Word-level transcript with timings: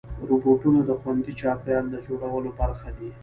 روبوټونه 0.29 0.79
د 0.85 0.91
خوندي 1.01 1.33
چاپېریال 1.41 1.85
د 1.91 1.95
جوړولو 2.07 2.49
برخه 2.59 2.89
دي. 2.97 3.09